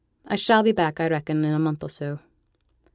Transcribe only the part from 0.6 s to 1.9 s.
be back, I reckon, in a month or